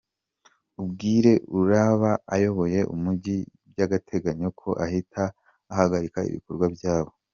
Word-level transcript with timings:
Ubwire 0.81 1.33
uraba 1.59 2.11
ayoboye 2.35 2.79
umujyi 2.93 3.37
by’agateganyo 3.71 4.49
ko 4.59 4.69
ahita 4.85 5.23
ahagarika 5.71 6.19
ibikorwa 6.29 6.67
byabo. 6.75 7.11